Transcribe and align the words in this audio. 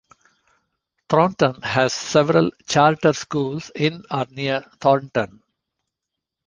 Thornton 1.09 1.61
has 1.61 1.93
several 1.93 2.49
charter 2.65 3.13
schools 3.13 3.69
in 3.75 4.01
or 4.09 4.25
near 4.31 4.61
Thornton. 4.79 5.43